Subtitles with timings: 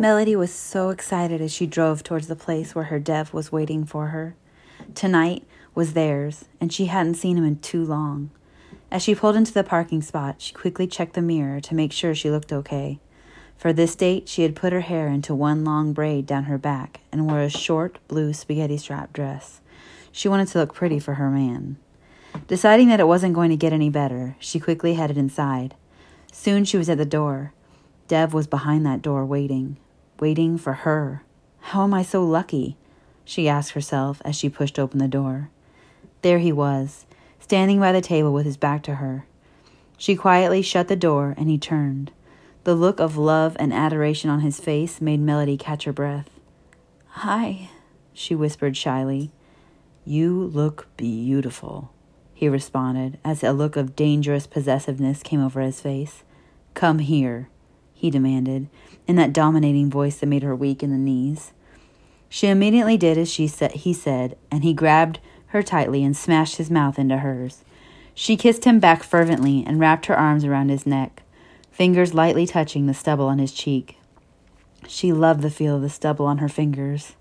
[0.00, 3.84] Melody was so excited as she drove towards the place where her Dev was waiting
[3.84, 4.36] for her.
[4.94, 5.42] Tonight
[5.74, 8.30] was theirs, and she hadn't seen him in too long.
[8.92, 12.14] As she pulled into the parking spot, she quickly checked the mirror to make sure
[12.14, 13.00] she looked okay.
[13.56, 17.00] For this date, she had put her hair into one long braid down her back
[17.10, 19.60] and wore a short blue spaghetti strap dress.
[20.12, 21.76] She wanted to look pretty for her man.
[22.46, 25.74] Deciding that it wasn't going to get any better, she quickly headed inside.
[26.30, 27.52] Soon she was at the door.
[28.06, 29.76] Dev was behind that door waiting
[30.20, 31.22] waiting for her.
[31.60, 32.76] How am I so lucky?
[33.24, 35.50] she asked herself as she pushed open the door.
[36.22, 37.06] There he was,
[37.38, 39.26] standing by the table with his back to her.
[39.96, 42.10] She quietly shut the door and he turned.
[42.64, 46.30] The look of love and adoration on his face made Melody catch her breath.
[47.08, 47.70] Hi,
[48.12, 49.30] she whispered shyly.
[50.04, 51.92] You look beautiful,
[52.32, 56.22] he responded as a look of dangerous possessiveness came over his face.
[56.74, 57.48] Come here,
[57.98, 58.68] he demanded,
[59.06, 61.52] in that dominating voice that made her weak in the knees.
[62.28, 66.56] She immediately did as she sa- he said, and he grabbed her tightly and smashed
[66.56, 67.64] his mouth into hers.
[68.14, 71.22] She kissed him back fervently and wrapped her arms around his neck,
[71.70, 73.96] fingers lightly touching the stubble on his cheek.
[74.86, 77.14] She loved the feel of the stubble on her fingers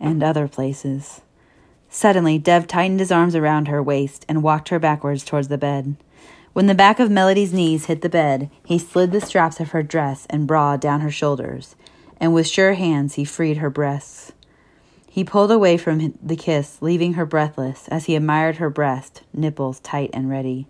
[0.00, 1.20] and other places.
[1.88, 5.96] Suddenly, Dev tightened his arms around her waist and walked her backwards towards the bed.
[6.52, 9.84] When the back of Melody's knees hit the bed, he slid the straps of her
[9.84, 11.76] dress and bra down her shoulders,
[12.18, 14.32] and with sure hands he freed her breasts.
[15.08, 19.78] He pulled away from the kiss, leaving her breathless as he admired her breast, nipples
[19.80, 20.66] tight and ready.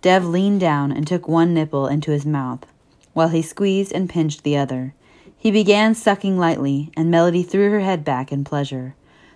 [0.00, 2.64] Dev leaned down and took one nipple into his mouth,
[3.12, 4.94] while he squeezed and pinched the other.
[5.36, 8.94] He began sucking lightly, and Melody threw her head back in pleasure.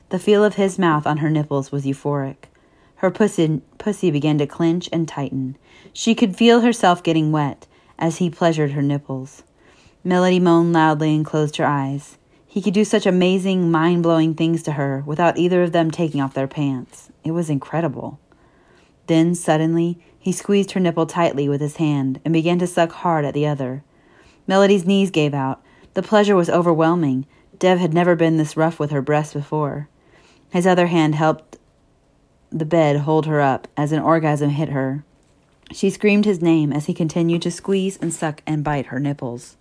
[0.09, 2.48] The feel of his mouth on her nipples was euphoric.
[2.99, 5.57] Her pussy, pussy began to clench and tighten.
[5.93, 7.67] She could feel herself getting wet
[7.99, 9.45] as he pleasured her nipples.
[10.03, 12.19] Melody moaned loudly and closed her eyes.
[12.45, 16.21] He could do such amazing, mind blowing things to her without either of them taking
[16.21, 17.11] off their pants.
[17.23, 18.19] It was incredible.
[19.07, 23.25] Then, suddenly, he squeezed her nipple tightly with his hand and began to suck hard
[23.25, 23.85] at the other.
[24.49, 25.63] Melody's knees gave out.
[25.95, 27.27] The pleasure was overwhelming.
[27.61, 29.89] Dev had never been this rough with her breasts before.
[30.51, 31.58] His other hand helped
[32.51, 35.05] the bed hold her up as an orgasm hit her.
[35.71, 39.57] She screamed his name as he continued to squeeze and suck and bite her nipples.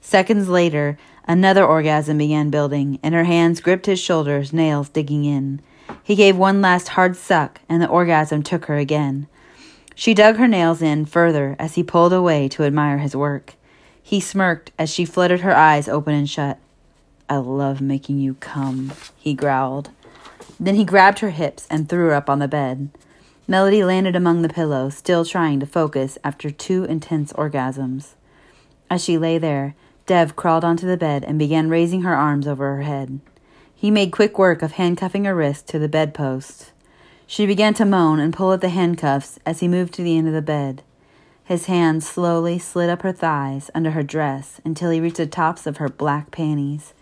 [0.00, 5.60] Seconds later, another orgasm began building, and her hands gripped his shoulders, nails digging in.
[6.02, 9.28] He gave one last hard suck, and the orgasm took her again.
[9.94, 13.54] She dug her nails in further as he pulled away to admire his work.
[14.02, 16.58] He smirked as she fluttered her eyes open and shut.
[17.28, 19.90] I love making you come, he growled.
[20.60, 22.90] Then he grabbed her hips and threw her up on the bed.
[23.46, 28.14] Melody landed among the pillows, still trying to focus after two intense orgasms.
[28.90, 29.74] As she lay there,
[30.06, 33.20] Dev crawled onto the bed and began raising her arms over her head.
[33.74, 36.72] He made quick work of handcuffing her wrists to the bedpost.
[37.26, 40.26] She began to moan and pull at the handcuffs as he moved to the end
[40.26, 40.82] of the bed.
[41.44, 45.66] His hands slowly slid up her thighs under her dress until he reached the tops
[45.66, 46.92] of her black panties.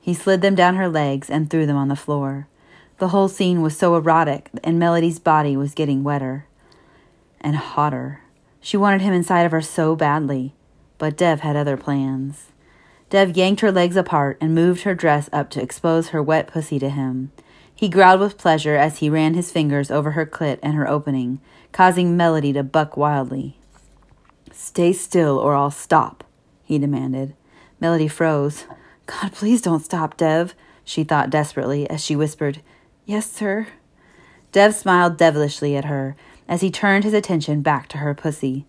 [0.00, 2.48] He slid them down her legs and threw them on the floor.
[2.98, 6.46] The whole scene was so erotic, and Melody's body was getting wetter
[7.40, 8.22] and hotter.
[8.60, 10.54] She wanted him inside of her so badly,
[10.98, 12.46] but Dev had other plans.
[13.08, 16.78] Dev yanked her legs apart and moved her dress up to expose her wet pussy
[16.80, 17.30] to him.
[17.72, 21.40] He growled with pleasure as he ran his fingers over her clit and her opening,
[21.70, 23.56] causing Melody to buck wildly.
[24.52, 26.24] Stay still or I'll stop,
[26.64, 27.34] he demanded.
[27.80, 28.66] Melody froze.
[29.06, 30.54] God, please don't stop, Dev,
[30.84, 32.60] she thought desperately as she whispered,
[33.08, 33.68] Yes, sir.
[34.52, 36.14] Dev smiled devilishly at her
[36.46, 38.66] as he turned his attention back to her pussy.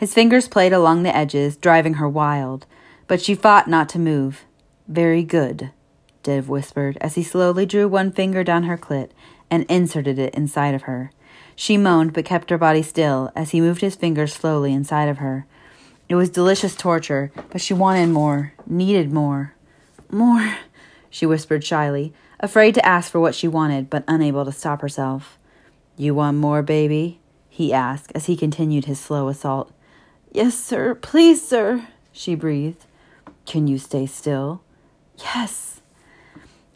[0.00, 2.66] His fingers played along the edges, driving her wild,
[3.06, 4.44] but she fought not to move.
[4.88, 5.70] Very good,
[6.24, 9.10] Dev whispered as he slowly drew one finger down her clit
[9.48, 11.12] and inserted it inside of her.
[11.54, 15.18] She moaned but kept her body still as he moved his fingers slowly inside of
[15.18, 15.46] her.
[16.08, 19.54] It was delicious torture, but she wanted more, needed more.
[20.10, 20.56] More,
[21.10, 25.38] she whispered shyly, afraid to ask for what she wanted, but unable to stop herself.
[25.96, 27.20] You want more, baby?
[27.48, 29.72] he asked as he continued his slow assault.
[30.30, 30.94] Yes, sir.
[30.94, 32.84] Please, sir, she breathed.
[33.46, 34.62] Can you stay still?
[35.18, 35.80] Yes.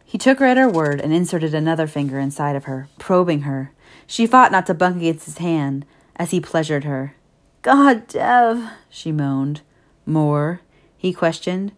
[0.05, 3.73] He took her at her word and inserted another finger inside of her, probing her.
[4.07, 5.87] She fought not to bunk against his hand
[6.17, 7.15] as he pleasured her.
[7.63, 9.61] God, Dev, she moaned.
[10.05, 10.61] More?
[10.97, 11.73] he questioned.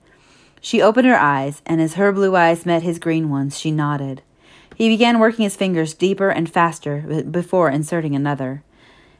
[0.65, 4.23] She opened her eyes, and as her blue eyes met his green ones, she nodded.
[4.75, 8.65] He began working his fingers deeper and faster before inserting another.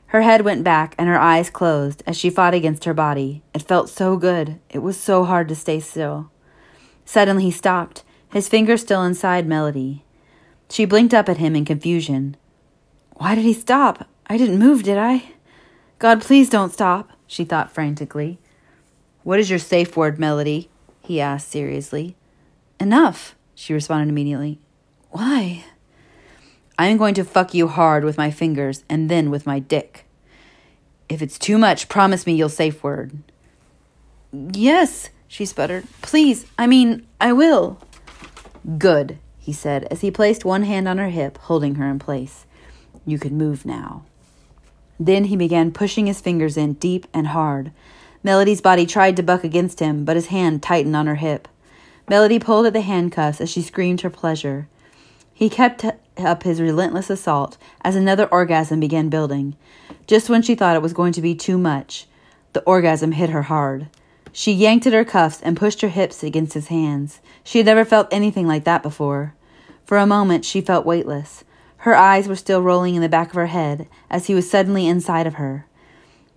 [0.07, 3.43] Her head went back and her eyes closed as she fought against her body.
[3.53, 4.59] It felt so good.
[4.71, 6.31] It was so hard to stay still.
[7.05, 10.03] Suddenly he stopped, his fingers still inside Melody.
[10.71, 12.39] She blinked up at him in confusion.
[13.17, 14.09] Why did he stop?
[14.29, 15.35] I didn't move, did I?
[15.99, 18.39] God, please don't stop, she thought frantically.
[19.25, 20.71] What is your safe word, Melody?
[21.05, 22.17] He asked seriously.
[22.81, 24.59] Enough, she responded immediately.
[25.11, 25.65] Why?
[26.79, 30.07] I am going to fuck you hard with my fingers and then with my dick.
[31.09, 33.13] If it's too much, promise me you'll safe word.
[34.33, 35.87] Yes, she sputtered.
[36.03, 37.79] Please, I mean, I will.
[38.79, 42.47] Good, he said as he placed one hand on her hip, holding her in place.
[43.07, 44.05] You can move now.
[44.99, 47.73] Then he began pushing his fingers in deep and hard.
[48.25, 51.47] Melody's body tried to buck against him, but his hand tightened on her hip.
[52.09, 54.67] Melody pulled at the handcuffs as she screamed her pleasure.
[55.33, 55.85] He kept
[56.17, 59.57] up his relentless assault as another orgasm began building.
[60.07, 62.07] Just when she thought it was going to be too much,
[62.55, 63.89] the orgasm hit her hard.
[64.33, 67.21] She yanked at her cuffs and pushed her hips against his hands.
[67.43, 69.35] She had never felt anything like that before.
[69.85, 71.45] For a moment, she felt weightless.
[71.79, 74.87] Her eyes were still rolling in the back of her head as he was suddenly
[74.87, 75.67] inside of her,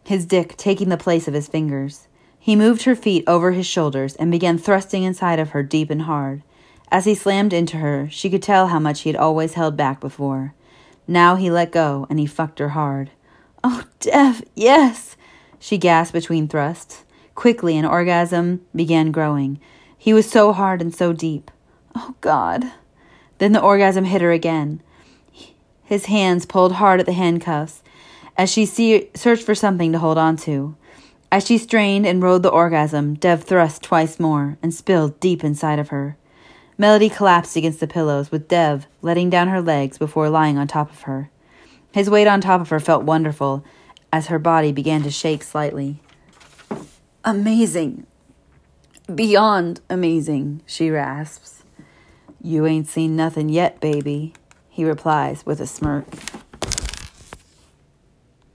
[0.08, 2.08] his dick taking the place of his fingers.
[2.40, 6.04] He moved her feet over his shoulders and began thrusting inside of her deep and
[6.04, 6.44] hard.
[6.90, 10.00] As he slammed into her, she could tell how much he had always held back
[10.00, 10.54] before.
[11.10, 13.12] Now he let go and he fucked her hard.
[13.66, 15.18] Oh, Dev, yes!
[15.60, 17.04] She gasped between thrusts.
[17.36, 19.60] Quickly, an orgasm began growing.
[19.98, 21.52] He was so hard and so deep.
[21.96, 22.64] Oh, God.
[23.40, 24.82] Then the orgasm hit her again.
[25.84, 27.84] His hands pulled hard at the handcuffs
[28.38, 30.76] as she see- searched for something to hold on to.
[31.32, 35.80] As she strained and rode the orgasm, Dev thrust twice more and spilled deep inside
[35.80, 36.16] of her.
[36.78, 40.92] Melody collapsed against the pillows, with Dev letting down her legs before lying on top
[40.92, 41.32] of her.
[41.92, 43.66] His weight on top of her felt wonderful
[44.14, 46.02] as her body began to shake slightly.
[47.26, 48.06] Amazing.
[49.14, 51.64] Beyond amazing, she rasps.
[52.42, 54.34] You ain't seen nothing yet, baby,
[54.70, 56.06] he replies with a smirk.